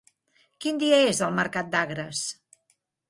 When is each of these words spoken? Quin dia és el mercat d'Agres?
Quin 0.63 0.79
dia 0.85 1.03
és 1.11 1.21
el 1.27 1.35
mercat 1.41 1.69
d'Agres? 1.77 2.23